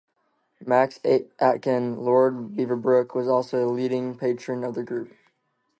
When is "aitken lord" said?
1.05-2.55